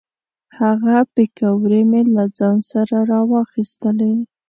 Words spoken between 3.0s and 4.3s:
را واخیستلې.